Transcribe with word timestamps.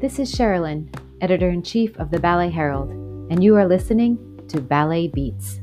This 0.00 0.18
is 0.18 0.32
Sherilyn, 0.32 0.88
editor 1.20 1.50
in 1.50 1.62
chief 1.62 1.94
of 1.98 2.10
the 2.10 2.18
Ballet 2.18 2.48
Herald, 2.48 2.88
and 3.30 3.44
you 3.44 3.54
are 3.56 3.68
listening 3.68 4.16
to 4.48 4.58
Ballet 4.58 5.08
Beats. 5.08 5.60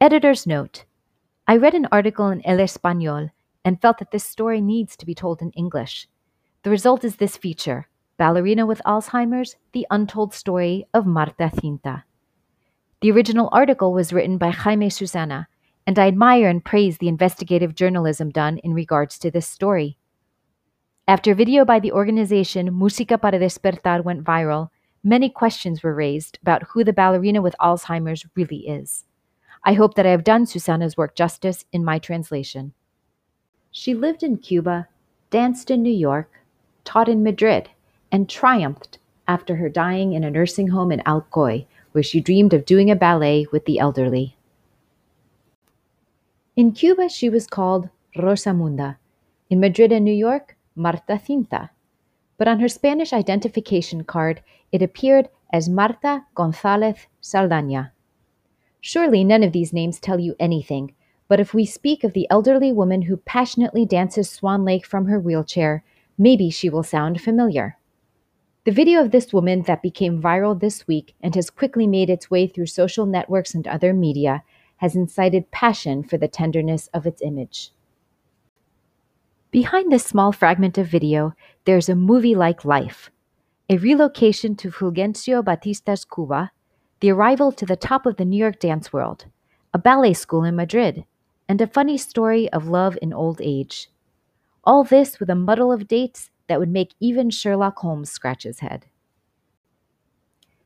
Editor's 0.00 0.46
note 0.46 0.86
I 1.46 1.58
read 1.58 1.74
an 1.74 1.86
article 1.92 2.28
in 2.28 2.40
El 2.46 2.56
Español 2.56 3.30
and 3.62 3.78
felt 3.78 3.98
that 3.98 4.10
this 4.10 4.24
story 4.24 4.62
needs 4.62 4.96
to 4.96 5.04
be 5.04 5.14
told 5.14 5.42
in 5.42 5.50
English. 5.50 6.08
The 6.62 6.70
result 6.70 7.04
is 7.04 7.16
this 7.16 7.36
feature 7.36 7.88
Ballerina 8.16 8.64
with 8.64 8.80
Alzheimer's 8.86 9.56
The 9.72 9.86
Untold 9.90 10.32
Story 10.32 10.86
of 10.94 11.04
Marta 11.04 11.50
Cinta. 11.54 12.04
The 13.02 13.12
original 13.12 13.50
article 13.52 13.92
was 13.92 14.14
written 14.14 14.38
by 14.38 14.48
Jaime 14.48 14.88
Susaeta, 14.88 15.44
and 15.86 15.98
I 15.98 16.08
admire 16.08 16.48
and 16.48 16.64
praise 16.64 16.98
the 16.98 17.08
investigative 17.08 17.74
journalism 17.74 18.30
done 18.30 18.58
in 18.58 18.74
regards 18.74 19.18
to 19.18 19.30
this 19.30 19.46
story. 19.46 19.96
After 21.08 21.34
video 21.34 21.64
by 21.64 21.80
the 21.80 21.92
organization 21.92 22.70
Música 22.70 23.20
para 23.20 23.38
Despertar 23.38 24.04
went 24.04 24.22
viral, 24.22 24.70
many 25.02 25.28
questions 25.28 25.82
were 25.82 25.94
raised 25.94 26.38
about 26.42 26.62
who 26.68 26.84
the 26.84 26.92
ballerina 26.92 27.42
with 27.42 27.56
Alzheimer's 27.60 28.26
really 28.36 28.68
is. 28.68 29.04
I 29.64 29.72
hope 29.72 29.94
that 29.94 30.06
I 30.06 30.10
have 30.10 30.24
done 30.24 30.46
Susaeta's 30.46 30.96
work 30.96 31.14
justice 31.14 31.64
in 31.72 31.84
my 31.84 31.98
translation. 31.98 32.72
She 33.70 33.94
lived 33.94 34.22
in 34.22 34.38
Cuba, 34.38 34.88
danced 35.30 35.70
in 35.70 35.82
New 35.82 35.92
York, 35.92 36.30
taught 36.84 37.08
in 37.08 37.22
Madrid, 37.22 37.70
and 38.10 38.28
triumphed 38.28 38.98
after 39.28 39.56
her 39.56 39.68
dying 39.68 40.12
in 40.12 40.24
a 40.24 40.30
nursing 40.30 40.68
home 40.68 40.90
in 40.90 41.00
Alcoy, 41.06 41.66
where 41.92 42.02
she 42.02 42.20
dreamed 42.20 42.52
of 42.52 42.64
doing 42.64 42.90
a 42.90 42.96
ballet 42.96 43.46
with 43.52 43.64
the 43.64 43.78
elderly. 43.78 44.36
In 46.60 46.72
Cuba, 46.72 47.08
she 47.08 47.30
was 47.30 47.46
called 47.46 47.88
Rosamunda. 48.14 48.98
In 49.48 49.60
Madrid 49.60 49.92
and 49.92 50.04
New 50.04 50.12
York, 50.12 50.58
Marta 50.76 51.18
Cinta. 51.18 51.70
But 52.36 52.48
on 52.48 52.60
her 52.60 52.68
Spanish 52.68 53.14
identification 53.14 54.04
card, 54.04 54.42
it 54.70 54.82
appeared 54.82 55.30
as 55.54 55.70
Marta 55.70 56.26
González 56.36 57.06
Saldaña. 57.22 57.92
Surely 58.82 59.24
none 59.24 59.42
of 59.42 59.52
these 59.52 59.72
names 59.72 59.98
tell 59.98 60.20
you 60.20 60.36
anything, 60.38 60.92
but 61.28 61.40
if 61.40 61.54
we 61.54 61.64
speak 61.64 62.04
of 62.04 62.12
the 62.12 62.26
elderly 62.28 62.72
woman 62.72 63.00
who 63.08 63.16
passionately 63.16 63.86
dances 63.86 64.28
Swan 64.28 64.62
Lake 64.62 64.84
from 64.84 65.06
her 65.06 65.18
wheelchair, 65.18 65.82
maybe 66.18 66.50
she 66.50 66.68
will 66.68 66.82
sound 66.82 67.22
familiar. 67.22 67.78
The 68.66 68.70
video 68.70 69.00
of 69.00 69.12
this 69.12 69.32
woman 69.32 69.62
that 69.62 69.80
became 69.80 70.20
viral 70.20 70.60
this 70.60 70.86
week 70.86 71.14
and 71.22 71.34
has 71.36 71.48
quickly 71.48 71.86
made 71.86 72.10
its 72.10 72.30
way 72.30 72.46
through 72.46 72.66
social 72.66 73.06
networks 73.06 73.54
and 73.54 73.66
other 73.66 73.94
media 73.94 74.42
has 74.80 74.96
incited 74.96 75.50
passion 75.50 76.02
for 76.02 76.16
the 76.16 76.26
tenderness 76.26 76.88
of 76.94 77.06
its 77.06 77.20
image. 77.22 77.70
Behind 79.50 79.92
this 79.92 80.04
small 80.04 80.32
fragment 80.32 80.78
of 80.78 80.86
video, 80.86 81.34
there's 81.66 81.88
a 81.88 81.94
movie 81.94 82.34
like 82.34 82.64
life 82.64 83.10
a 83.68 83.76
relocation 83.76 84.56
to 84.56 84.68
Fulgencio 84.68 85.44
Batista's 85.44 86.04
Cuba, 86.04 86.50
the 86.98 87.10
arrival 87.12 87.52
to 87.52 87.64
the 87.64 87.76
top 87.76 88.04
of 88.04 88.16
the 88.16 88.24
New 88.24 88.36
York 88.36 88.58
dance 88.58 88.92
world, 88.92 89.26
a 89.72 89.78
ballet 89.78 90.12
school 90.12 90.42
in 90.42 90.56
Madrid, 90.56 91.04
and 91.48 91.60
a 91.60 91.68
funny 91.68 91.96
story 91.96 92.52
of 92.52 92.66
love 92.66 92.98
in 93.00 93.12
old 93.12 93.40
age. 93.40 93.88
All 94.64 94.82
this 94.82 95.20
with 95.20 95.30
a 95.30 95.36
muddle 95.36 95.70
of 95.70 95.86
dates 95.86 96.30
that 96.48 96.58
would 96.58 96.68
make 96.68 96.94
even 96.98 97.30
Sherlock 97.30 97.78
Holmes 97.78 98.10
scratch 98.10 98.42
his 98.42 98.58
head. 98.58 98.86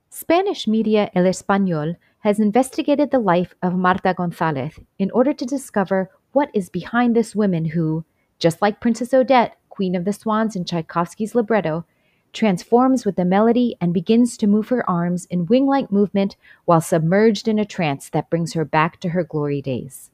Spanish 0.08 0.66
media 0.66 1.10
El 1.14 1.24
Español 1.24 1.96
has 2.24 2.40
investigated 2.40 3.10
the 3.10 3.18
life 3.18 3.54
of 3.62 3.74
Marta 3.74 4.14
González 4.14 4.82
in 4.98 5.10
order 5.10 5.34
to 5.34 5.44
discover 5.44 6.10
what 6.32 6.48
is 6.54 6.70
behind 6.70 7.14
this 7.14 7.36
woman 7.36 7.66
who, 7.66 8.02
just 8.38 8.62
like 8.62 8.80
Princess 8.80 9.12
Odette, 9.12 9.58
Queen 9.68 9.94
of 9.94 10.06
the 10.06 10.12
Swans 10.14 10.56
in 10.56 10.64
Tchaikovsky's 10.64 11.34
libretto, 11.34 11.84
transforms 12.32 13.04
with 13.04 13.16
the 13.16 13.26
melody 13.26 13.76
and 13.78 13.92
begins 13.92 14.38
to 14.38 14.46
move 14.46 14.70
her 14.70 14.88
arms 14.88 15.26
in 15.26 15.44
wing 15.44 15.66
like 15.66 15.92
movement 15.92 16.34
while 16.64 16.80
submerged 16.80 17.46
in 17.46 17.58
a 17.58 17.64
trance 17.66 18.08
that 18.08 18.30
brings 18.30 18.54
her 18.54 18.64
back 18.64 18.98
to 19.00 19.10
her 19.10 19.22
glory 19.22 19.60
days. 19.60 20.10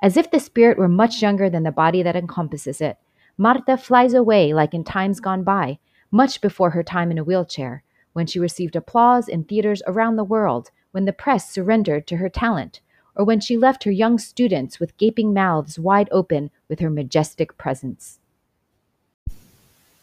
As 0.00 0.16
if 0.16 0.30
the 0.30 0.38
spirit 0.38 0.78
were 0.78 0.86
much 0.86 1.20
younger 1.20 1.50
than 1.50 1.64
the 1.64 1.72
body 1.72 2.00
that 2.00 2.14
encompasses 2.14 2.80
it, 2.80 2.96
Marta 3.36 3.76
flies 3.76 4.14
away 4.14 4.54
like 4.54 4.72
in 4.72 4.84
times 4.84 5.18
gone 5.18 5.42
by, 5.42 5.80
much 6.12 6.40
before 6.40 6.70
her 6.70 6.84
time 6.84 7.10
in 7.10 7.18
a 7.18 7.24
wheelchair, 7.24 7.82
when 8.12 8.28
she 8.28 8.38
received 8.38 8.76
applause 8.76 9.26
in 9.26 9.42
theaters 9.42 9.82
around 9.88 10.14
the 10.14 10.22
world, 10.22 10.70
when 10.92 11.04
the 11.04 11.12
press 11.12 11.50
surrendered 11.50 12.06
to 12.06 12.16
her 12.16 12.28
talent, 12.28 12.80
or 13.14 13.24
when 13.24 13.40
she 13.40 13.56
left 13.56 13.84
her 13.84 13.90
young 13.90 14.18
students 14.18 14.78
with 14.78 14.96
gaping 14.96 15.34
mouths 15.34 15.78
wide 15.78 16.08
open 16.12 16.50
with 16.68 16.80
her 16.80 16.90
majestic 16.90 17.58
presence. 17.58 18.20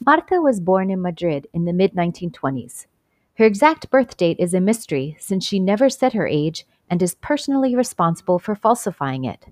Marta 0.06 0.42
was 0.42 0.60
born 0.60 0.92
in 0.92 1.02
Madrid 1.02 1.48
in 1.54 1.66
the 1.66 1.74
mid 1.74 1.94
1920s. 1.94 2.86
Her 3.38 3.46
exact 3.46 3.90
birth 3.90 4.18
date 4.18 4.38
is 4.40 4.54
a 4.54 4.62
mystery 4.62 5.18
since 5.20 5.46
she 5.46 5.60
never 5.60 5.90
said 5.90 6.14
her 6.14 6.28
age 6.28 6.66
and 6.90 7.02
is 7.02 7.16
personally 7.16 7.76
responsible 7.76 8.38
for 8.38 8.56
falsifying 8.56 9.26
it. 9.26 9.48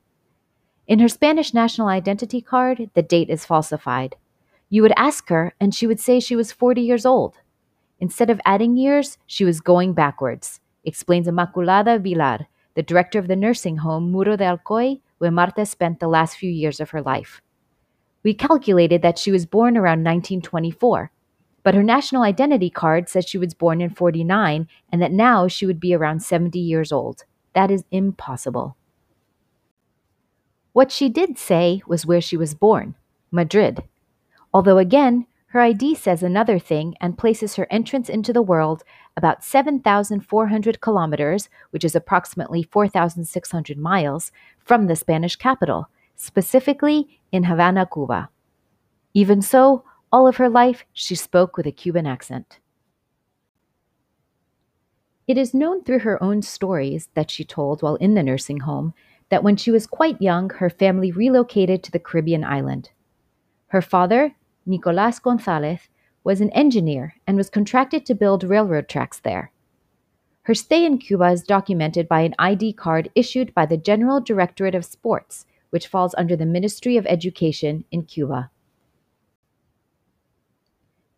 In 0.85 0.99
her 0.99 1.07
Spanish 1.07 1.53
national 1.53 1.87
identity 1.87 2.41
card, 2.41 2.89
the 2.93 3.01
date 3.01 3.29
is 3.29 3.45
falsified. 3.45 4.15
You 4.69 4.81
would 4.81 4.93
ask 4.97 5.29
her, 5.29 5.53
and 5.59 5.73
she 5.73 5.87
would 5.87 5.99
say 5.99 6.19
she 6.19 6.35
was 6.35 6.51
40 6.51 6.81
years 6.81 7.05
old. 7.05 7.35
Instead 7.99 8.29
of 8.29 8.41
adding 8.45 8.75
years, 8.75 9.17
she 9.25 9.45
was 9.45 9.61
going 9.61 9.93
backwards, 9.93 10.59
explains 10.83 11.27
Immaculada 11.27 11.99
Vilar, 12.01 12.47
the 12.75 12.83
director 12.83 13.19
of 13.19 13.27
the 13.27 13.35
nursing 13.35 13.77
home 13.77 14.11
Muro 14.11 14.35
de 14.35 14.45
Alcoy, 14.45 14.99
where 15.17 15.31
Marta 15.31 15.65
spent 15.65 15.99
the 15.99 16.07
last 16.07 16.37
few 16.37 16.49
years 16.49 16.79
of 16.79 16.89
her 16.89 17.01
life. 17.01 17.41
We 18.23 18.33
calculated 18.33 19.01
that 19.01 19.19
she 19.19 19.31
was 19.31 19.45
born 19.45 19.77
around 19.77 20.03
1924, 20.03 21.11
but 21.63 21.75
her 21.75 21.83
national 21.83 22.23
identity 22.23 22.69
card 22.69 23.09
says 23.09 23.25
she 23.25 23.37
was 23.37 23.53
born 23.53 23.81
in 23.81 23.89
49 23.89 24.67
and 24.91 25.01
that 25.01 25.11
now 25.11 25.47
she 25.47 25.65
would 25.65 25.79
be 25.79 25.93
around 25.93 26.21
70 26.21 26.59
years 26.59 26.91
old. 26.91 27.25
That 27.53 27.71
is 27.71 27.83
impossible. 27.91 28.75
What 30.73 30.91
she 30.91 31.07
did 31.07 31.37
say 31.37 31.81
was 31.85 32.05
where 32.05 32.21
she 32.21 32.35
was 32.35 32.55
born 32.55 32.95
Madrid. 33.31 33.83
Although, 34.53 34.77
again, 34.77 35.25
her 35.53 35.61
ID 35.61 35.93
says 35.93 36.23
another 36.23 36.57
thing 36.57 36.95
and 36.99 37.15
places 37.15 37.57
her 37.57 37.67
entrance 37.69 38.09
into 38.09 38.33
the 38.33 38.41
world 38.41 38.83
about 39.15 39.43
7,400 39.43 40.81
kilometers, 40.81 41.47
which 41.69 41.85
is 41.85 41.95
approximately 41.95 42.63
4,600 42.63 43.77
miles, 43.77 44.31
from 44.57 44.87
the 44.87 44.95
Spanish 44.95 45.35
capital, 45.35 45.89
specifically 46.15 47.19
in 47.31 47.43
Havana, 47.43 47.85
Cuba. 47.85 48.29
Even 49.13 49.43
so, 49.43 49.83
all 50.11 50.27
of 50.27 50.37
her 50.37 50.49
life 50.49 50.85
she 50.91 51.13
spoke 51.13 51.55
with 51.55 51.67
a 51.67 51.71
Cuban 51.71 52.07
accent. 52.07 52.57
It 55.27 55.37
is 55.37 55.53
known 55.53 55.83
through 55.83 55.99
her 55.99 56.21
own 56.23 56.41
stories 56.41 57.09
that 57.13 57.29
she 57.29 57.43
told 57.43 57.83
while 57.83 57.97
in 57.97 58.15
the 58.15 58.23
nursing 58.23 58.61
home 58.61 58.95
that 59.29 59.43
when 59.43 59.57
she 59.57 59.69
was 59.69 59.85
quite 59.85 60.19
young, 60.19 60.49
her 60.49 60.71
family 60.71 61.11
relocated 61.11 61.83
to 61.83 61.91
the 61.91 61.99
Caribbean 61.99 62.43
island. 62.43 62.89
Her 63.67 63.83
father, 63.83 64.33
Nicolas 64.65 65.19
Gonzalez, 65.19 65.89
was 66.23 66.39
an 66.39 66.49
engineer 66.51 67.15
and 67.27 67.35
was 67.35 67.49
contracted 67.49 68.05
to 68.05 68.15
build 68.15 68.43
railroad 68.43 68.87
tracks 68.87 69.19
there. 69.19 69.51
Her 70.43 70.53
stay 70.53 70.85
in 70.85 70.97
Cuba 70.97 71.29
is 71.29 71.43
documented 71.43 72.07
by 72.07 72.21
an 72.21 72.35
ID 72.37 72.73
card 72.73 73.09
issued 73.15 73.53
by 73.53 73.65
the 73.65 73.77
General 73.77 74.19
Directorate 74.19 74.75
of 74.75 74.85
Sports, 74.85 75.45
which 75.69 75.87
falls 75.87 76.15
under 76.17 76.35
the 76.35 76.45
Ministry 76.45 76.97
of 76.97 77.05
Education 77.07 77.85
in 77.91 78.03
Cuba. 78.03 78.49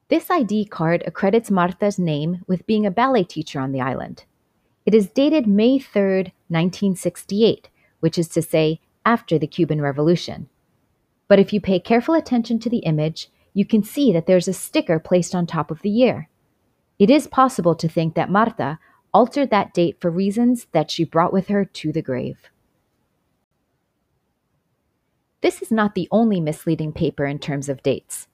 This 0.08 0.30
ID 0.30 0.66
card 0.66 1.04
accredits 1.08 1.50
Marta's 1.50 1.98
name 1.98 2.44
with 2.48 2.68
being 2.68 2.86
a 2.86 2.92
ballet 2.92 3.24
teacher 3.24 3.60
on 3.60 3.72
the 3.72 3.82
island. 3.82 4.26
It 4.86 4.94
is 4.94 5.10
dated 5.10 5.48
May 5.48 5.80
3, 5.80 6.32
1968, 6.48 7.70
which 8.00 8.20
is 8.20 8.28
to 8.30 8.42
say, 8.44 8.80
after 9.04 9.40
the 9.40 9.48
Cuban 9.48 9.82
Revolution. 9.82 10.48
But 11.28 11.40
if 11.40 11.52
you 11.52 11.60
pay 11.60 11.80
careful 11.80 12.14
attention 12.14 12.60
to 12.60 12.70
the 12.70 12.86
image, 12.86 13.30
you 13.56 13.66
can 13.66 13.82
see 13.82 14.12
that 14.12 14.28
there's 14.28 14.48
a 14.48 14.54
sticker 14.54 15.00
placed 15.00 15.34
on 15.34 15.48
top 15.48 15.72
of 15.72 15.82
the 15.82 15.90
year. 15.90 16.30
It 17.00 17.10
is 17.10 17.26
possible 17.26 17.74
to 17.76 17.90
think 17.90 18.14
that 18.14 18.30
Marta 18.30 18.78
altered 19.14 19.50
that 19.50 19.74
date 19.74 19.98
for 20.00 20.12
reasons 20.12 20.68
that 20.74 20.92
she 20.92 21.06
brought 21.06 21.34
with 21.34 21.48
her 21.48 21.64
to 21.64 21.92
the 21.92 22.02
grave. 22.02 22.38
This 25.42 25.62
is 25.62 25.72
not 25.72 25.96
the 25.96 26.10
only 26.12 26.42
misleading 26.42 26.92
paper 26.92 27.26
in 27.26 27.40
terms 27.40 27.70
of 27.70 27.82
dates. 27.82 28.28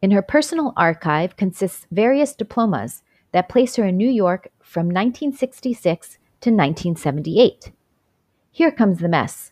In 0.00 0.12
her 0.12 0.22
personal 0.22 0.72
archive 0.76 1.36
consists 1.36 1.88
various 1.90 2.34
diplomas 2.34 3.02
that 3.32 3.48
place 3.48 3.74
her 3.76 3.84
in 3.84 3.96
New 3.96 4.08
York 4.08 4.48
from 4.62 4.86
1966 4.86 6.18
to 6.40 6.50
1978. 6.50 7.72
Here 8.52 8.70
comes 8.70 8.98
the 8.98 9.08
mess. 9.08 9.50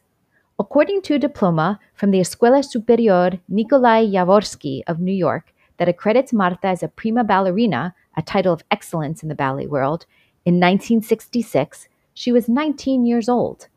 According 0.58 1.03
to 1.03 1.14
a 1.14 1.19
diploma 1.19 1.79
from 1.93 2.12
the 2.12 2.20
Escuela 2.20 2.64
Superior 2.64 3.41
Nikolai 3.47 4.06
Yavorsky 4.06 4.82
of 4.87 5.00
New 5.00 5.12
York 5.12 5.53
that 5.76 5.88
accredits 5.88 6.32
Marta 6.32 6.69
as 6.69 6.82
a 6.82 6.88
prima 6.88 7.25
ballerina, 7.25 7.94
a 8.17 8.23
title 8.23 8.55
of 8.55 8.64
excellence 8.70 9.23
in 9.23 9.29
the 9.29 9.35
ballet 9.35 9.67
world, 9.67 10.06
in 10.47 10.55
1966, 10.55 11.88
she 12.14 12.32
was 12.32 12.49
19 12.49 13.05
years 13.05 13.29
old. 13.29 13.69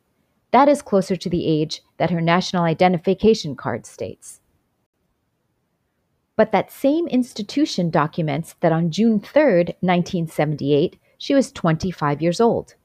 That 0.52 0.70
is 0.70 0.82
closer 0.82 1.18
to 1.18 1.30
the 1.30 1.46
age 1.46 1.82
that 1.98 2.12
her 2.12 2.22
national 2.22 2.64
identification 2.64 3.58
card 3.58 3.86
states. 3.86 4.40
But 6.38 6.54
that 6.54 6.72
same 6.72 7.10
institution 7.10 7.90
documents 7.90 8.56
that 8.62 8.72
on 8.72 8.90
June 8.90 9.20
3, 9.20 9.76
1978, 9.82 10.98
she 11.18 11.36
was 11.36 11.52
25 11.52 12.22
years 12.22 12.40
old. 12.40 12.76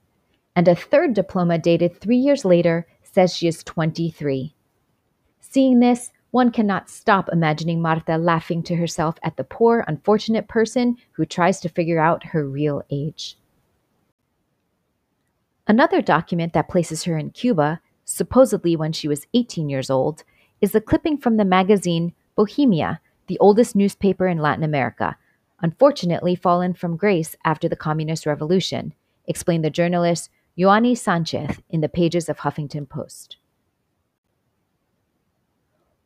And 0.56 0.66
a 0.66 0.74
third 0.74 1.14
diploma 1.14 1.58
dated 1.58 2.00
three 2.00 2.16
years 2.16 2.44
later 2.44 2.88
says 3.14 3.34
she 3.34 3.46
is 3.46 3.62
23. 3.62 4.52
Seeing 5.40 5.78
this, 5.78 6.10
one 6.32 6.50
cannot 6.50 6.90
stop 6.90 7.28
imagining 7.32 7.80
Marta 7.80 8.18
laughing 8.18 8.60
to 8.64 8.74
herself 8.74 9.14
at 9.22 9.36
the 9.36 9.44
poor, 9.44 9.84
unfortunate 9.86 10.48
person 10.48 10.96
who 11.12 11.24
tries 11.24 11.60
to 11.60 11.68
figure 11.68 12.00
out 12.00 12.24
her 12.24 12.44
real 12.44 12.82
age. 12.90 13.38
Another 15.68 16.02
document 16.02 16.52
that 16.54 16.68
places 16.68 17.04
her 17.04 17.16
in 17.16 17.30
Cuba, 17.30 17.80
supposedly 18.04 18.74
when 18.74 18.92
she 18.92 19.06
was 19.06 19.28
18 19.32 19.68
years 19.68 19.90
old, 19.90 20.24
is 20.60 20.74
a 20.74 20.80
clipping 20.80 21.16
from 21.16 21.36
the 21.36 21.44
magazine 21.44 22.12
Bohemia, 22.34 23.00
the 23.28 23.38
oldest 23.38 23.76
newspaper 23.76 24.26
in 24.26 24.38
Latin 24.38 24.64
America, 24.64 25.16
unfortunately 25.60 26.34
fallen 26.34 26.74
from 26.74 26.96
grace 26.96 27.36
after 27.44 27.68
the 27.68 27.76
Communist 27.76 28.26
Revolution, 28.26 28.92
explained 29.28 29.64
the 29.64 29.70
journalist 29.70 30.30
Yoani 30.56 30.96
Sanchez 30.96 31.60
in 31.68 31.80
the 31.80 31.88
pages 31.88 32.28
of 32.28 32.38
Huffington 32.38 32.88
Post. 32.88 33.38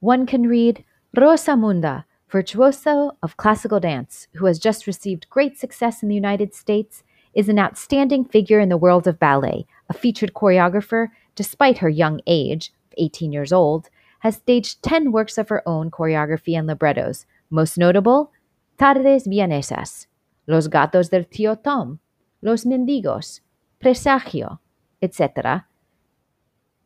One 0.01 0.27
can 0.27 0.49
read 0.49 0.85
Rosa 1.15 1.57
Munda, 1.57 2.07
virtuoso 2.31 3.17
of 3.23 3.37
classical 3.37 3.81
dance, 3.81 4.29
who 4.35 4.47
has 4.47 4.59
just 4.59 4.87
received 4.87 5.29
great 5.29 5.59
success 5.59 6.03
in 6.03 6.09
the 6.09 6.15
United 6.15 6.55
States, 6.55 7.03
is 7.35 7.49
an 7.49 7.59
outstanding 7.59 8.25
figure 8.25 8.59
in 8.59 8.69
the 8.69 8.77
world 8.77 9.07
of 9.07 9.19
ballet, 9.19 9.67
a 9.89 9.93
featured 9.93 10.33
choreographer, 10.33 11.09
despite 11.35 11.79
her 11.79 11.89
young 11.89 12.21
age, 12.27 12.73
18 12.97 13.33
years 13.33 13.53
old, 13.53 13.91
has 14.21 14.37
staged 14.37 14.83
10 14.83 15.13
works 15.13 15.37
of 15.37 15.49
her 15.49 15.63
own 15.69 15.91
choreography 15.91 16.59
and 16.59 16.67
librettos, 16.67 17.27
most 17.51 17.77
notable 17.77 18.33
Tardes 18.79 19.27
Vienesas, 19.27 20.07
Los 20.47 20.69
Gatos 20.69 21.11
del 21.11 21.25
Tío 21.25 21.63
Tom, 21.63 21.99
Los 22.41 22.65
Mendigos, 22.65 23.41
Presagio, 23.81 24.59
etc., 25.01 25.67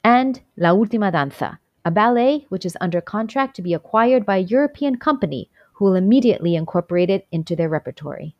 and 0.04 0.40
La 0.56 0.70
Última 0.70 1.10
Danza, 1.10 1.58
a 1.84 1.90
ballet 1.90 2.46
which 2.48 2.66
is 2.66 2.76
under 2.80 3.00
contract 3.00 3.56
to 3.56 3.62
be 3.62 3.74
acquired 3.74 4.26
by 4.26 4.36
a 4.36 4.40
European 4.40 4.96
company 4.96 5.48
who 5.74 5.84
will 5.84 5.94
immediately 5.94 6.54
incorporate 6.54 7.10
it 7.10 7.26
into 7.32 7.56
their 7.56 7.68
repertory. 7.68 8.34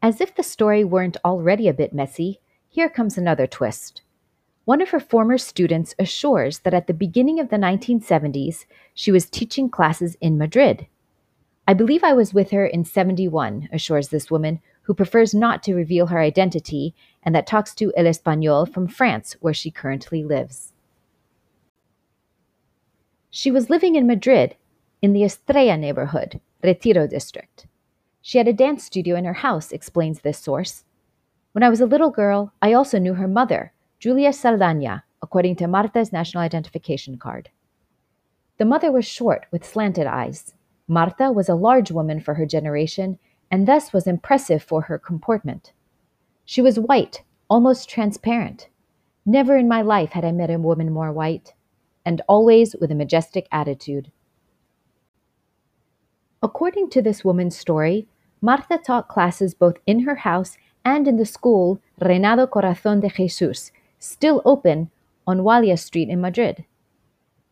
As 0.00 0.20
if 0.20 0.34
the 0.34 0.42
story 0.42 0.84
weren't 0.84 1.16
already 1.24 1.68
a 1.68 1.74
bit 1.74 1.92
messy, 1.92 2.40
here 2.68 2.88
comes 2.88 3.16
another 3.16 3.46
twist. 3.46 4.02
One 4.64 4.80
of 4.80 4.90
her 4.90 5.00
former 5.00 5.38
students 5.38 5.94
assures 5.98 6.60
that 6.60 6.74
at 6.74 6.86
the 6.86 6.94
beginning 6.94 7.38
of 7.38 7.50
the 7.50 7.56
1970s, 7.56 8.64
she 8.94 9.12
was 9.12 9.28
teaching 9.28 9.68
classes 9.68 10.16
in 10.20 10.38
Madrid. 10.38 10.86
I 11.68 11.74
believe 11.74 12.02
I 12.02 12.12
was 12.12 12.34
with 12.34 12.50
her 12.50 12.66
in 12.66 12.84
71, 12.84 13.68
assures 13.72 14.08
this 14.08 14.30
woman, 14.30 14.60
who 14.84 14.94
prefers 14.94 15.34
not 15.34 15.62
to 15.62 15.74
reveal 15.74 16.06
her 16.06 16.20
identity 16.20 16.94
and 17.22 17.34
that 17.34 17.46
talks 17.46 17.74
to 17.74 17.92
El 17.96 18.04
Español 18.04 18.70
from 18.70 18.86
France, 18.86 19.36
where 19.40 19.54
she 19.54 19.70
currently 19.70 20.22
lives. 20.22 20.72
She 23.30 23.50
was 23.50 23.70
living 23.70 23.96
in 23.96 24.06
Madrid, 24.06 24.56
in 25.02 25.12
the 25.12 25.24
Estrella 25.24 25.76
neighborhood, 25.76 26.40
Retiro 26.62 27.06
district. 27.06 27.66
She 28.22 28.38
had 28.38 28.48
a 28.48 28.52
dance 28.52 28.84
studio 28.84 29.16
in 29.16 29.24
her 29.24 29.34
house, 29.34 29.72
explains 29.72 30.20
this 30.20 30.38
source. 30.38 30.84
When 31.52 31.62
I 31.62 31.68
was 31.68 31.80
a 31.80 31.86
little 31.86 32.10
girl, 32.10 32.52
I 32.62 32.72
also 32.72 32.98
knew 32.98 33.14
her 33.14 33.28
mother, 33.28 33.72
Julia 33.98 34.30
Saldaña, 34.30 35.02
according 35.22 35.56
to 35.56 35.66
Marta's 35.66 36.12
national 36.12 36.42
identification 36.42 37.18
card. 37.18 37.50
The 38.58 38.64
mother 38.64 38.92
was 38.92 39.04
short 39.04 39.46
with 39.50 39.64
slanted 39.64 40.06
eyes. 40.06 40.54
Marta 40.86 41.32
was 41.32 41.48
a 41.48 41.54
large 41.54 41.90
woman 41.90 42.20
for 42.20 42.34
her 42.34 42.46
generation 42.46 43.18
and 43.54 43.68
thus 43.68 43.92
was 43.92 44.08
impressive 44.08 44.64
for 44.64 44.80
her 44.82 44.98
comportment. 44.98 45.72
She 46.44 46.60
was 46.60 46.76
white, 46.76 47.22
almost 47.48 47.88
transparent. 47.88 48.66
Never 49.24 49.56
in 49.56 49.68
my 49.68 49.80
life 49.80 50.10
had 50.10 50.24
I 50.24 50.32
met 50.32 50.50
a 50.50 50.58
woman 50.58 50.90
more 50.90 51.12
white 51.12 51.54
and 52.04 52.20
always 52.26 52.74
with 52.80 52.90
a 52.90 52.96
majestic 52.96 53.46
attitude. 53.52 54.10
According 56.42 56.90
to 56.90 57.00
this 57.00 57.24
woman's 57.24 57.56
story, 57.56 58.08
Marta 58.40 58.76
taught 58.76 59.06
classes 59.06 59.54
both 59.54 59.76
in 59.86 60.00
her 60.00 60.16
house 60.16 60.58
and 60.84 61.06
in 61.06 61.16
the 61.16 61.24
school 61.24 61.80
Reinado 62.00 62.48
Corazón 62.48 63.00
de 63.02 63.08
Jesus, 63.08 63.70
still 64.00 64.42
open 64.44 64.90
on 65.28 65.44
Walia 65.44 65.78
Street 65.78 66.08
in 66.08 66.20
Madrid. 66.20 66.64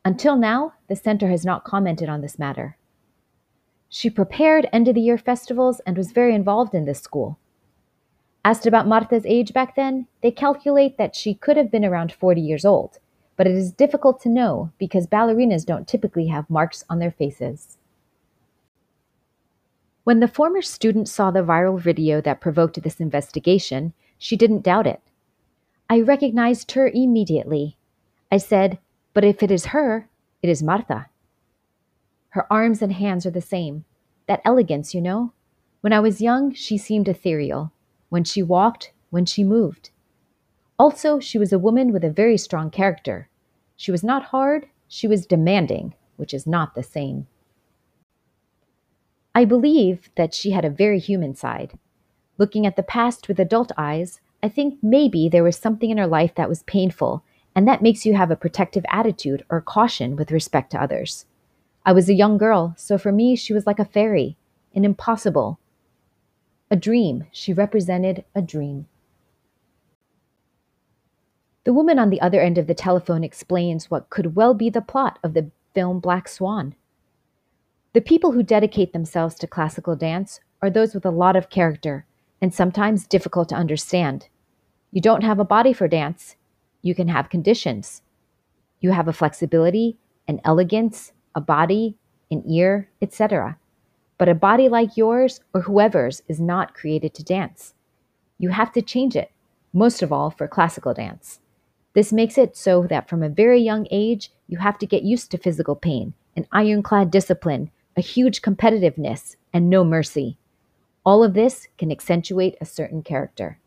Until 0.04 0.34
now, 0.34 0.72
the 0.88 0.96
center 0.96 1.28
has 1.28 1.44
not 1.44 1.62
commented 1.62 2.08
on 2.08 2.22
this 2.22 2.40
matter. 2.40 2.76
She 3.94 4.08
prepared 4.08 4.70
end 4.72 4.88
of 4.88 4.94
the 4.94 5.02
year 5.02 5.18
festivals 5.18 5.80
and 5.80 5.98
was 5.98 6.12
very 6.12 6.34
involved 6.34 6.74
in 6.74 6.86
this 6.86 6.98
school. 6.98 7.38
Asked 8.42 8.66
about 8.66 8.88
Marta's 8.88 9.26
age 9.26 9.52
back 9.52 9.76
then, 9.76 10.06
they 10.22 10.30
calculate 10.30 10.96
that 10.96 11.14
she 11.14 11.34
could 11.34 11.58
have 11.58 11.70
been 11.70 11.84
around 11.84 12.10
40 12.10 12.40
years 12.40 12.64
old, 12.64 13.00
but 13.36 13.46
it 13.46 13.54
is 13.54 13.70
difficult 13.70 14.18
to 14.22 14.30
know 14.30 14.72
because 14.78 15.06
ballerinas 15.06 15.66
don't 15.66 15.86
typically 15.86 16.28
have 16.28 16.48
marks 16.48 16.84
on 16.88 17.00
their 17.00 17.10
faces. 17.10 17.76
When 20.04 20.20
the 20.20 20.26
former 20.26 20.62
student 20.62 21.06
saw 21.06 21.30
the 21.30 21.44
viral 21.44 21.78
video 21.78 22.22
that 22.22 22.40
provoked 22.40 22.82
this 22.82 22.98
investigation, 22.98 23.92
she 24.16 24.38
didn't 24.38 24.62
doubt 24.64 24.86
it. 24.86 25.02
I 25.90 26.00
recognized 26.00 26.72
her 26.72 26.88
immediately. 26.88 27.76
I 28.30 28.38
said, 28.38 28.78
But 29.12 29.24
if 29.24 29.42
it 29.42 29.50
is 29.50 29.66
her, 29.66 30.08
it 30.42 30.48
is 30.48 30.62
Marta. 30.62 31.08
Her 32.32 32.50
arms 32.50 32.80
and 32.80 32.94
hands 32.94 33.26
are 33.26 33.30
the 33.30 33.42
same. 33.42 33.84
That 34.26 34.40
elegance, 34.42 34.94
you 34.94 35.02
know? 35.02 35.32
When 35.82 35.92
I 35.92 36.00
was 36.00 36.22
young, 36.22 36.54
she 36.54 36.78
seemed 36.78 37.06
ethereal. 37.06 37.72
When 38.08 38.24
she 38.24 38.42
walked, 38.42 38.92
when 39.10 39.26
she 39.26 39.44
moved. 39.44 39.90
Also, 40.78 41.20
she 41.20 41.38
was 41.38 41.52
a 41.52 41.58
woman 41.58 41.92
with 41.92 42.02
a 42.04 42.10
very 42.10 42.38
strong 42.38 42.70
character. 42.70 43.28
She 43.76 43.90
was 43.92 44.02
not 44.02 44.24
hard, 44.24 44.66
she 44.88 45.06
was 45.06 45.26
demanding, 45.26 45.94
which 46.16 46.32
is 46.32 46.46
not 46.46 46.74
the 46.74 46.82
same. 46.82 47.26
I 49.34 49.44
believe 49.44 50.08
that 50.14 50.32
she 50.32 50.52
had 50.52 50.64
a 50.64 50.70
very 50.70 50.98
human 50.98 51.34
side. 51.34 51.78
Looking 52.38 52.64
at 52.64 52.76
the 52.76 52.82
past 52.82 53.28
with 53.28 53.40
adult 53.40 53.72
eyes, 53.76 54.22
I 54.42 54.48
think 54.48 54.78
maybe 54.82 55.28
there 55.28 55.44
was 55.44 55.58
something 55.58 55.90
in 55.90 55.98
her 55.98 56.06
life 56.06 56.34
that 56.36 56.48
was 56.48 56.62
painful, 56.62 57.24
and 57.54 57.68
that 57.68 57.82
makes 57.82 58.06
you 58.06 58.14
have 58.14 58.30
a 58.30 58.36
protective 58.36 58.86
attitude 58.88 59.44
or 59.50 59.60
caution 59.60 60.16
with 60.16 60.32
respect 60.32 60.70
to 60.70 60.82
others. 60.82 61.26
I 61.84 61.92
was 61.92 62.08
a 62.08 62.14
young 62.14 62.38
girl, 62.38 62.74
so 62.76 62.96
for 62.96 63.10
me, 63.10 63.34
she 63.34 63.52
was 63.52 63.66
like 63.66 63.78
a 63.78 63.84
fairy, 63.84 64.36
an 64.74 64.84
impossible. 64.84 65.58
A 66.70 66.76
dream. 66.76 67.26
She 67.32 67.52
represented 67.52 68.24
a 68.34 68.40
dream. 68.40 68.86
The 71.64 71.72
woman 71.72 71.98
on 71.98 72.10
the 72.10 72.20
other 72.20 72.40
end 72.40 72.58
of 72.58 72.66
the 72.66 72.74
telephone 72.74 73.22
explains 73.22 73.90
what 73.90 74.10
could 74.10 74.36
well 74.36 74.54
be 74.54 74.70
the 74.70 74.80
plot 74.80 75.18
of 75.22 75.34
the 75.34 75.50
film 75.74 76.00
Black 76.00 76.28
Swan. 76.28 76.74
The 77.92 78.00
people 78.00 78.32
who 78.32 78.42
dedicate 78.42 78.92
themselves 78.92 79.34
to 79.36 79.46
classical 79.46 79.94
dance 79.94 80.40
are 80.60 80.70
those 80.70 80.94
with 80.94 81.04
a 81.04 81.10
lot 81.10 81.36
of 81.36 81.50
character 81.50 82.06
and 82.40 82.54
sometimes 82.54 83.06
difficult 83.06 83.48
to 83.50 83.54
understand. 83.54 84.28
You 84.90 85.00
don't 85.00 85.22
have 85.22 85.38
a 85.38 85.44
body 85.44 85.72
for 85.72 85.88
dance, 85.88 86.36
you 86.80 86.94
can 86.94 87.08
have 87.08 87.30
conditions. 87.30 88.02
You 88.80 88.90
have 88.90 89.06
a 89.06 89.12
flexibility, 89.12 89.98
an 90.26 90.40
elegance, 90.44 91.12
a 91.34 91.40
body, 91.40 91.96
an 92.30 92.42
ear, 92.48 92.88
etc. 93.00 93.58
But 94.18 94.28
a 94.28 94.34
body 94.34 94.68
like 94.68 94.96
yours 94.96 95.40
or 95.52 95.62
whoever's 95.62 96.22
is 96.28 96.40
not 96.40 96.74
created 96.74 97.14
to 97.14 97.24
dance. 97.24 97.74
You 98.38 98.50
have 98.50 98.72
to 98.72 98.82
change 98.82 99.16
it, 99.16 99.30
most 99.72 100.02
of 100.02 100.12
all 100.12 100.30
for 100.30 100.48
classical 100.48 100.94
dance. 100.94 101.40
This 101.94 102.12
makes 102.12 102.38
it 102.38 102.56
so 102.56 102.86
that 102.88 103.08
from 103.08 103.22
a 103.22 103.28
very 103.28 103.60
young 103.60 103.86
age, 103.90 104.30
you 104.48 104.58
have 104.58 104.78
to 104.78 104.86
get 104.86 105.02
used 105.02 105.30
to 105.30 105.38
physical 105.38 105.76
pain, 105.76 106.14
an 106.36 106.46
ironclad 106.52 107.10
discipline, 107.10 107.70
a 107.96 108.00
huge 108.00 108.40
competitiveness, 108.40 109.36
and 109.52 109.68
no 109.68 109.84
mercy. 109.84 110.38
All 111.04 111.22
of 111.22 111.34
this 111.34 111.68
can 111.76 111.90
accentuate 111.92 112.56
a 112.60 112.64
certain 112.64 113.02
character. 113.02 113.58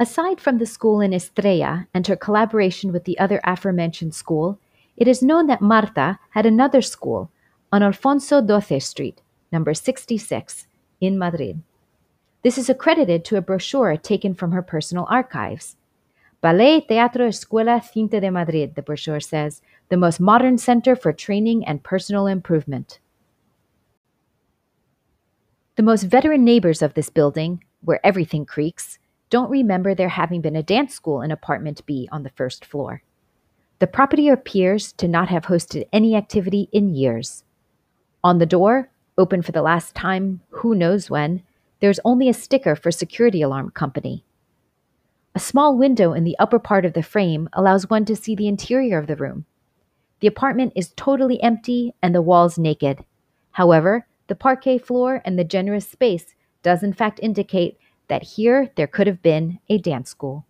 Aside 0.00 0.40
from 0.40 0.58
the 0.58 0.66
school 0.66 1.00
in 1.00 1.12
Estrella 1.12 1.88
and 1.92 2.06
her 2.06 2.16
collaboration 2.16 2.92
with 2.92 3.04
the 3.04 3.18
other 3.18 3.40
aforementioned 3.44 4.14
school, 4.14 4.60
it 4.98 5.06
is 5.06 5.22
known 5.22 5.46
that 5.46 5.62
Marta 5.62 6.18
had 6.30 6.44
another 6.44 6.82
school 6.82 7.30
on 7.72 7.84
Alfonso 7.84 8.44
XII 8.44 8.80
Street, 8.80 9.22
number 9.52 9.72
66, 9.72 10.66
in 11.00 11.16
Madrid. 11.16 11.62
This 12.42 12.58
is 12.58 12.68
accredited 12.68 13.24
to 13.24 13.36
a 13.36 13.40
brochure 13.40 13.96
taken 13.96 14.34
from 14.34 14.50
her 14.50 14.62
personal 14.62 15.06
archives. 15.08 15.76
Ballet 16.40 16.80
Teatro 16.80 17.28
Escuela 17.28 17.80
Cinta 17.80 18.20
de 18.20 18.30
Madrid, 18.30 18.74
the 18.74 18.82
brochure 18.82 19.20
says, 19.20 19.62
the 19.88 19.96
most 19.96 20.18
modern 20.18 20.58
center 20.58 20.96
for 20.96 21.12
training 21.12 21.64
and 21.64 21.84
personal 21.84 22.26
improvement. 22.26 22.98
The 25.76 25.82
most 25.84 26.04
veteran 26.04 26.44
neighbors 26.44 26.82
of 26.82 26.94
this 26.94 27.08
building, 27.08 27.62
where 27.82 28.04
everything 28.04 28.44
creaks, 28.44 28.98
don't 29.30 29.50
remember 29.50 29.94
there 29.94 30.08
having 30.08 30.40
been 30.40 30.56
a 30.56 30.62
dance 30.62 30.92
school 30.94 31.22
in 31.22 31.30
apartment 31.30 31.86
B 31.86 32.08
on 32.10 32.24
the 32.24 32.30
first 32.30 32.64
floor. 32.64 33.02
The 33.80 33.86
property 33.86 34.28
appears 34.28 34.92
to 34.94 35.06
not 35.06 35.28
have 35.28 35.46
hosted 35.46 35.86
any 35.92 36.16
activity 36.16 36.68
in 36.72 36.94
years. 36.94 37.44
On 38.24 38.38
the 38.38 38.46
door, 38.46 38.90
open 39.16 39.40
for 39.40 39.52
the 39.52 39.62
last 39.62 39.94
time, 39.94 40.40
who 40.50 40.74
knows 40.74 41.08
when, 41.08 41.42
there's 41.80 42.00
only 42.04 42.28
a 42.28 42.34
sticker 42.34 42.74
for 42.74 42.90
security 42.90 43.40
alarm 43.40 43.70
company. 43.70 44.24
A 45.36 45.38
small 45.38 45.76
window 45.76 46.12
in 46.12 46.24
the 46.24 46.36
upper 46.40 46.58
part 46.58 46.84
of 46.84 46.94
the 46.94 47.04
frame 47.04 47.48
allows 47.52 47.88
one 47.88 48.04
to 48.06 48.16
see 48.16 48.34
the 48.34 48.48
interior 48.48 48.98
of 48.98 49.06
the 49.06 49.14
room. 49.14 49.44
The 50.18 50.26
apartment 50.26 50.72
is 50.74 50.92
totally 50.96 51.40
empty 51.40 51.94
and 52.02 52.12
the 52.12 52.22
walls 52.22 52.58
naked. 52.58 53.04
However, 53.52 54.08
the 54.26 54.34
parquet 54.34 54.78
floor 54.78 55.22
and 55.24 55.38
the 55.38 55.44
generous 55.44 55.88
space 55.88 56.34
does 56.64 56.82
in 56.82 56.92
fact 56.92 57.20
indicate 57.22 57.78
that 58.08 58.24
here 58.24 58.72
there 58.74 58.88
could 58.88 59.06
have 59.06 59.22
been 59.22 59.60
a 59.68 59.78
dance 59.78 60.10
school. 60.10 60.44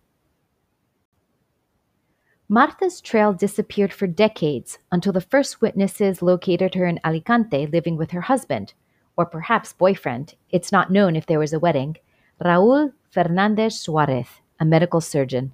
Marta's 2.51 2.99
trail 2.99 3.31
disappeared 3.31 3.93
for 3.93 4.07
decades 4.07 4.79
until 4.91 5.13
the 5.13 5.21
first 5.21 5.61
witnesses 5.61 6.23
located 6.23 6.73
her 6.73 6.87
in 6.87 6.99
Alicante 7.05 7.67
living 7.67 7.95
with 7.95 8.09
her 8.09 8.21
husband, 8.21 8.73
or 9.15 9.23
perhaps 9.23 9.73
boyfriend, 9.73 10.33
it's 10.49 10.71
not 10.71 10.91
known 10.91 11.15
if 11.15 11.27
there 11.27 11.37
was 11.37 11.53
a 11.53 11.59
wedding, 11.59 11.95
Raul 12.43 12.93
Fernandez 13.11 13.79
Suarez, 13.79 14.41
a 14.59 14.65
medical 14.65 14.99
surgeon. 14.99 15.51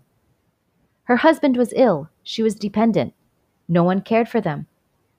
Her 1.04 1.18
husband 1.18 1.58
was 1.58 1.74
ill, 1.76 2.08
she 2.24 2.42
was 2.42 2.56
dependent. 2.56 3.14
No 3.68 3.84
one 3.84 4.00
cared 4.00 4.30
for 4.30 4.40
them. 4.40 4.68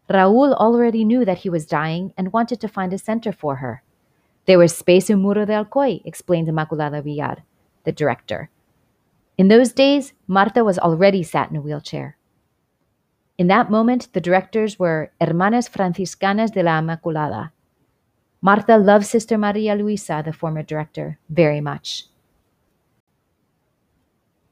Raul 0.09 0.55
already 0.55 1.05
knew 1.05 1.27
that 1.27 1.39
he 1.39 1.51
was 1.51 1.67
dying 1.67 2.15
and 2.17 2.33
wanted 2.33 2.59
to 2.63 2.69
find 2.69 2.95
a 2.95 2.99
center 2.99 3.33
for 3.33 3.57
her. 3.57 3.83
There 4.47 4.59
was 4.59 4.75
space 4.75 5.11
in 5.11 5.21
Muro 5.21 5.45
de 5.45 5.53
Alcoy, 5.53 6.01
explained 6.07 6.49
Immaculada 6.49 7.03
Villar, 7.03 7.43
the 7.85 7.93
director. 7.93 8.49
In 9.39 9.49
those 9.49 9.73
days, 9.73 10.15
Marta 10.27 10.65
was 10.65 10.79
already 10.79 11.23
sat 11.23 11.51
in 11.51 11.57
a 11.57 11.61
wheelchair. 11.61 12.17
In 13.37 13.49
that 13.49 13.71
moment, 13.71 14.13
the 14.15 14.21
directors 14.21 14.79
were 14.79 15.13
Hermanas 15.21 15.69
Franciscanas 15.69 16.53
de 16.53 16.63
la 16.63 16.81
Inmaculada. 16.81 17.51
Marta 18.41 18.79
loved 18.79 19.05
Sister 19.05 19.37
Maria 19.37 19.75
Luisa, 19.75 20.23
the 20.25 20.33
former 20.33 20.63
director, 20.63 21.19
very 21.29 21.61
much. 21.61 22.05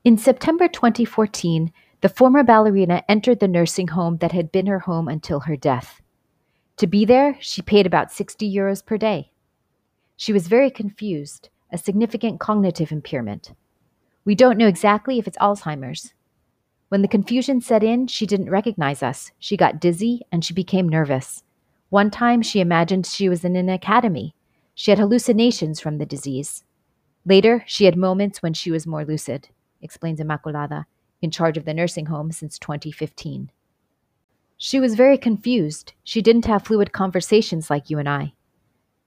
In 0.05 0.19
September 0.19 0.69
2014, 0.69 1.73
the 2.03 2.11
former 2.11 2.43
ballerina 2.43 3.03
entered 3.09 3.41
the 3.41 3.49
nursing 3.49 3.89
home 3.89 4.19
that 4.19 4.33
had 4.33 4.53
been 4.53 4.67
her 4.67 4.81
home 4.81 5.09
until 5.09 5.41
her 5.41 5.57
death. 5.57 6.03
To 6.77 6.87
be 6.87 7.07
there, 7.07 7.39
she 7.41 7.63
paid 7.63 7.87
about 7.87 8.13
60 8.13 8.53
euros 8.55 8.85
per 8.85 8.99
day. 8.99 9.33
She 10.17 10.33
was 10.35 10.49
very 10.49 10.71
confused, 10.71 11.49
a 11.73 11.79
significant 11.79 12.39
cognitive 12.39 12.93
impairment. 12.93 13.53
We 14.25 14.35
don't 14.35 14.57
know 14.57 14.67
exactly 14.67 15.19
if 15.19 15.27
it's 15.27 15.37
Alzheimer's. 15.39 16.15
When 16.89 17.03
the 17.03 17.09
confusion 17.09 17.61
set 17.61 17.83
in, 17.83 18.07
she 18.07 18.25
didn't 18.25 18.51
recognize 18.51 19.03
us. 19.03 19.33
She 19.39 19.57
got 19.57 19.81
dizzy 19.81 20.23
and 20.33 20.45
she 20.45 20.55
became 20.55 20.89
nervous. 20.89 21.43
One 21.91 22.11
time, 22.11 22.41
she 22.41 22.61
imagined 22.61 23.07
she 23.07 23.29
was 23.29 23.45
in 23.45 23.55
an 23.57 23.69
academy. 23.69 24.35
She 24.75 24.91
had 24.91 24.99
hallucinations 24.99 25.79
from 25.79 25.99
the 25.99 26.07
disease. 26.07 26.65
Later, 27.27 27.65
she 27.67 27.85
had 27.85 27.97
moments 27.97 28.43
when 28.43 28.55
she 28.55 28.71
was 28.71 28.87
more 28.87 29.05
lucid, 29.05 29.49
explains 29.83 30.21
Immaculada, 30.21 30.87
in 31.21 31.31
charge 31.31 31.57
of 31.57 31.65
the 31.65 31.75
nursing 31.75 32.07
home 32.07 32.33
since 32.33 32.59
2015. 32.59 33.51
She 34.57 34.81
was 34.81 34.95
very 34.95 35.19
confused. 35.19 35.93
She 36.03 36.23
didn't 36.23 36.47
have 36.47 36.65
fluid 36.65 36.93
conversations 36.93 37.69
like 37.69 37.91
you 37.91 37.99
and 37.99 38.09
I. 38.09 38.33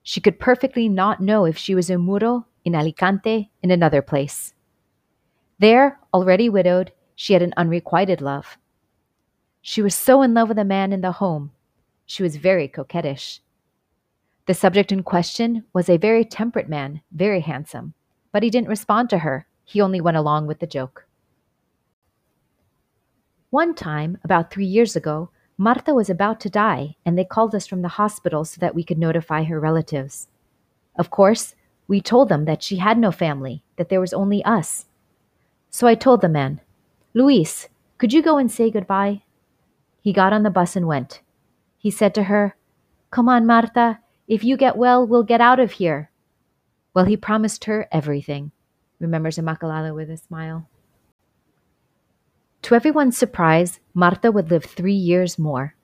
She 0.02 0.20
could 0.20 0.38
perfectly 0.38 0.88
not 0.88 1.20
know 1.20 1.44
if 1.44 1.58
she 1.58 1.74
was 1.74 1.90
in 1.90 2.00
Muro, 2.00 2.46
in 2.64 2.74
Alicante, 2.74 3.50
in 3.62 3.70
another 3.70 4.02
place. 4.02 4.54
There, 5.58 5.98
already 6.14 6.48
widowed, 6.48 6.92
she 7.16 7.32
had 7.32 7.42
an 7.42 7.54
unrequited 7.56 8.20
love. 8.20 8.58
She 9.60 9.82
was 9.82 9.94
so 9.94 10.22
in 10.22 10.32
love 10.34 10.48
with 10.48 10.58
a 10.58 10.64
man 10.64 10.92
in 10.92 11.00
the 11.00 11.12
home. 11.12 11.50
She 12.06 12.22
was 12.22 12.36
very 12.36 12.68
coquettish. 12.68 13.40
The 14.46 14.54
subject 14.54 14.92
in 14.92 15.02
question 15.02 15.64
was 15.74 15.88
a 15.88 15.98
very 15.98 16.24
temperate 16.24 16.68
man, 16.68 17.02
very 17.12 17.40
handsome, 17.40 17.94
but 18.32 18.42
he 18.42 18.50
didn't 18.50 18.68
respond 18.68 19.10
to 19.10 19.18
her. 19.18 19.46
He 19.64 19.80
only 19.80 20.00
went 20.00 20.16
along 20.16 20.46
with 20.46 20.60
the 20.60 20.66
joke. 20.66 21.06
One 23.50 23.74
time, 23.74 24.16
about 24.22 24.50
three 24.50 24.64
years 24.64 24.94
ago, 24.94 25.30
Marta 25.58 25.92
was 25.92 26.08
about 26.08 26.38
to 26.40 26.48
die, 26.48 26.96
and 27.04 27.18
they 27.18 27.24
called 27.24 27.54
us 27.54 27.66
from 27.66 27.82
the 27.82 27.88
hospital 27.88 28.44
so 28.44 28.60
that 28.60 28.74
we 28.74 28.84
could 28.84 28.98
notify 28.98 29.42
her 29.42 29.58
relatives. 29.58 30.28
Of 30.96 31.10
course, 31.10 31.54
we 31.88 32.00
told 32.00 32.28
them 32.28 32.44
that 32.44 32.62
she 32.62 32.76
had 32.76 32.96
no 32.96 33.10
family, 33.10 33.64
that 33.76 33.88
there 33.88 34.00
was 34.00 34.12
only 34.12 34.44
us, 34.44 34.86
so 35.70 35.86
I 35.86 35.94
told 35.94 36.20
the 36.20 36.28
man, 36.28 36.60
Luis, 37.14 37.68
could 37.98 38.12
you 38.12 38.22
go 38.22 38.38
and 38.38 38.50
say 38.50 38.70
goodbye? 38.70 39.22
He 40.00 40.12
got 40.12 40.32
on 40.32 40.42
the 40.42 40.50
bus 40.50 40.76
and 40.76 40.86
went. 40.86 41.20
He 41.78 41.90
said 41.90 42.14
to 42.14 42.24
her, 42.24 42.56
Come 43.10 43.28
on, 43.28 43.46
Marta. 43.46 43.98
If 44.26 44.44
you 44.44 44.56
get 44.56 44.76
well, 44.76 45.06
we'll 45.06 45.22
get 45.22 45.40
out 45.40 45.58
of 45.58 45.72
here. 45.72 46.10
Well, 46.94 47.06
he 47.06 47.16
promised 47.16 47.64
her 47.64 47.88
everything, 47.90 48.52
remembers 48.98 49.38
Immaculada 49.38 49.94
with 49.94 50.10
a 50.10 50.16
smile. 50.16 50.68
To 52.62 52.74
everyone's 52.74 53.16
surprise, 53.16 53.80
Marta 53.94 54.30
would 54.30 54.50
live 54.50 54.64
three 54.64 54.92
years 54.92 55.38
more. 55.38 55.74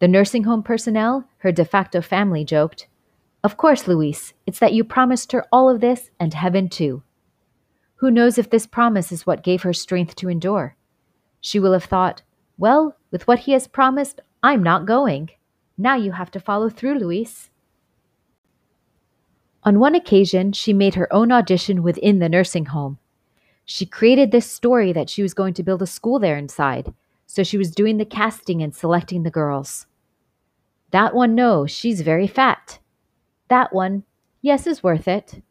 The 0.00 0.08
nursing 0.08 0.44
home 0.44 0.62
personnel, 0.62 1.28
her 1.38 1.52
de 1.52 1.64
facto 1.64 2.00
family, 2.00 2.44
joked, 2.44 2.88
Of 3.44 3.56
course, 3.56 3.86
Luis, 3.86 4.32
it's 4.46 4.58
that 4.58 4.72
you 4.72 4.82
promised 4.82 5.32
her 5.32 5.44
all 5.52 5.68
of 5.70 5.80
this 5.80 6.10
and 6.18 6.34
heaven 6.34 6.68
too. 6.68 7.02
Who 7.96 8.10
knows 8.10 8.36
if 8.36 8.50
this 8.50 8.66
promise 8.66 9.10
is 9.10 9.26
what 9.26 9.42
gave 9.42 9.62
her 9.62 9.72
strength 9.72 10.16
to 10.16 10.28
endure? 10.28 10.76
She 11.40 11.58
will 11.58 11.72
have 11.72 11.84
thought, 11.84 12.22
Well, 12.58 12.96
with 13.10 13.26
what 13.26 13.40
he 13.40 13.52
has 13.52 13.66
promised, 13.66 14.20
I'm 14.42 14.62
not 14.62 14.86
going. 14.86 15.30
Now 15.78 15.96
you 15.96 16.12
have 16.12 16.30
to 16.32 16.40
follow 16.40 16.68
through, 16.68 16.98
Luis. 16.98 17.50
On 19.62 19.80
one 19.80 19.94
occasion, 19.94 20.52
she 20.52 20.72
made 20.72 20.94
her 20.94 21.12
own 21.12 21.32
audition 21.32 21.82
within 21.82 22.18
the 22.18 22.28
nursing 22.28 22.66
home. 22.66 22.98
She 23.64 23.84
created 23.84 24.30
this 24.30 24.48
story 24.48 24.92
that 24.92 25.10
she 25.10 25.22
was 25.22 25.34
going 25.34 25.54
to 25.54 25.62
build 25.62 25.82
a 25.82 25.86
school 25.86 26.18
there 26.18 26.36
inside, 26.36 26.94
so 27.26 27.42
she 27.42 27.58
was 27.58 27.74
doing 27.74 27.96
the 27.96 28.04
casting 28.04 28.62
and 28.62 28.74
selecting 28.74 29.22
the 29.22 29.30
girls. 29.30 29.86
That 30.92 31.14
one, 31.14 31.34
no, 31.34 31.66
she's 31.66 32.02
very 32.02 32.28
fat. 32.28 32.78
That 33.48 33.72
one, 33.72 34.04
yes, 34.40 34.66
is 34.66 34.82
worth 34.82 35.08
it. 35.08 35.42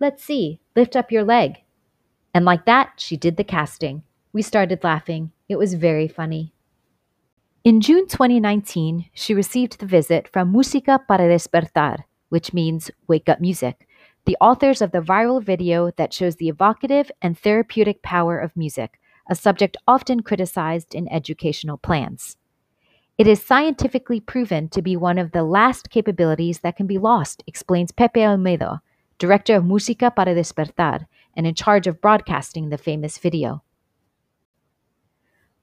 Let's 0.00 0.24
see, 0.24 0.58
lift 0.74 0.96
up 0.96 1.12
your 1.12 1.22
leg. 1.22 1.58
And 2.34 2.44
like 2.44 2.64
that, 2.66 2.94
she 2.96 3.16
did 3.16 3.36
the 3.36 3.44
casting. 3.44 4.02
We 4.32 4.42
started 4.42 4.82
laughing. 4.82 5.32
It 5.48 5.56
was 5.56 5.74
very 5.74 6.08
funny. 6.08 6.52
In 7.64 7.80
June 7.80 8.08
2019, 8.08 9.10
she 9.12 9.34
received 9.34 9.78
the 9.78 9.86
visit 9.86 10.26
from 10.26 10.52
Música 10.52 10.98
para 11.06 11.28
Despertar, 11.28 12.04
which 12.28 12.52
means 12.52 12.90
wake 13.06 13.28
up 13.28 13.40
music, 13.40 13.86
the 14.24 14.36
authors 14.40 14.80
of 14.80 14.92
the 14.92 15.00
viral 15.00 15.42
video 15.42 15.90
that 15.92 16.12
shows 16.12 16.36
the 16.36 16.48
evocative 16.48 17.10
and 17.20 17.38
therapeutic 17.38 18.02
power 18.02 18.38
of 18.38 18.56
music, 18.56 18.98
a 19.28 19.34
subject 19.34 19.76
often 19.86 20.20
criticized 20.20 20.94
in 20.94 21.12
educational 21.12 21.76
plans. 21.76 22.36
It 23.18 23.26
is 23.26 23.42
scientifically 23.42 24.20
proven 24.20 24.68
to 24.70 24.82
be 24.82 24.96
one 24.96 25.18
of 25.18 25.32
the 25.32 25.44
last 25.44 25.90
capabilities 25.90 26.60
that 26.60 26.76
can 26.76 26.86
be 26.86 26.98
lost, 26.98 27.44
explains 27.46 27.92
Pepe 27.92 28.20
Olmedo, 28.20 28.80
director 29.18 29.54
of 29.54 29.64
Música 29.64 30.14
para 30.14 30.34
Despertar, 30.34 31.06
and 31.36 31.46
in 31.46 31.54
charge 31.54 31.86
of 31.86 32.00
broadcasting 32.00 32.68
the 32.68 32.78
famous 32.78 33.18
video. 33.18 33.62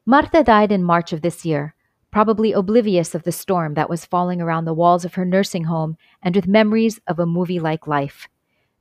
Marta 0.05 0.43
died 0.43 0.71
in 0.71 0.83
March 0.83 1.13
of 1.13 1.21
this 1.21 1.45
year, 1.45 1.75
probably 2.11 2.51
oblivious 2.51 3.13
of 3.13 3.23
the 3.23 3.31
storm 3.31 3.75
that 3.75 3.89
was 3.89 4.05
falling 4.05 4.41
around 4.41 4.65
the 4.65 4.73
walls 4.73 5.05
of 5.05 5.13
her 5.13 5.25
nursing 5.25 5.65
home 5.65 5.97
and 6.21 6.35
with 6.35 6.47
memories 6.47 6.99
of 7.07 7.19
a 7.19 7.25
movie 7.25 7.59
like 7.59 7.85
life. 7.85 8.27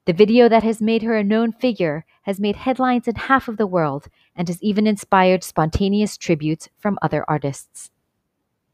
The 0.06 0.14
video 0.14 0.48
that 0.48 0.62
has 0.62 0.80
made 0.80 1.02
her 1.02 1.14
a 1.16 1.22
known 1.22 1.52
figure 1.52 2.06
has 2.22 2.40
made 2.40 2.56
headlines 2.56 3.06
in 3.06 3.14
half 3.14 3.46
of 3.46 3.58
the 3.58 3.66
world 3.66 4.08
and 4.34 4.48
has 4.48 4.62
even 4.62 4.86
inspired 4.86 5.44
spontaneous 5.44 6.16
tributes 6.16 6.70
from 6.78 6.98
other 7.02 7.26
artists. 7.28 7.90